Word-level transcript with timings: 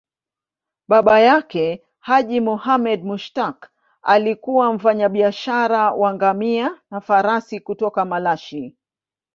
Baba 0.87 1.19
yake, 1.19 1.83
Haji 1.99 2.39
Muhammad 2.41 3.03
Mushtaq, 3.03 3.69
alikuwa 4.01 4.73
mfanyabiashara 4.73 5.91
wa 5.93 6.13
ngamia 6.13 6.81
na 6.91 7.01
farasi 7.01 7.59
kutoka 7.59 8.05
Malashi. 8.05 8.75